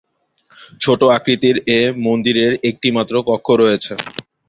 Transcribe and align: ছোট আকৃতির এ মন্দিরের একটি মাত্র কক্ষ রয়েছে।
ছোট 0.81 1.01
আকৃতির 1.17 1.55
এ 1.71 1.91
মন্দিরের 2.05 2.51
একটি 2.69 2.87
মাত্র 2.97 3.13
কক্ষ 3.29 3.47
রয়েছে। 3.55 3.93